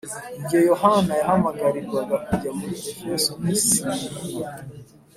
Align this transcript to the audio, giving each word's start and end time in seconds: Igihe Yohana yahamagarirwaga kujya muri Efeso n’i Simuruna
Igihe 0.39 0.61
Yohana 0.71 1.13
yahamagarirwaga 1.19 2.15
kujya 2.25 2.51
muri 2.57 2.75
Efeso 2.91 3.31
n’i 3.43 3.57
Simuruna 3.65 4.49